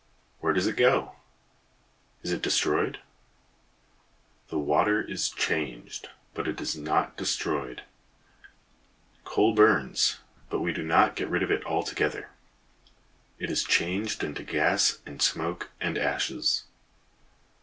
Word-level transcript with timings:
Where 0.39 0.51
does 0.51 0.65
it 0.65 0.77
go? 0.77 1.11
Is 2.23 2.31
it 2.31 2.41
destroyed? 2.41 3.01
The 4.47 4.57
water 4.57 4.99
is 4.99 5.29
changed, 5.29 6.09
but 6.33 6.47
it 6.47 6.59
is 6.59 6.75
not 6.75 7.15
destroyed. 7.17 7.83
Coal 9.25 9.53
burns, 9.53 10.17
but 10.49 10.61
we 10.61 10.73
do 10.73 10.81
not 10.81 11.15
get 11.15 11.29
rid 11.29 11.43
of 11.43 11.51
it 11.51 11.63
altogether. 11.67 12.31
It 13.37 13.51
is 13.51 13.63
changed 13.63 14.23
into 14.23 14.41
gas 14.43 15.03
and 15.05 15.21
smoke 15.21 15.69
and 15.79 15.99
ashes. 15.99 16.63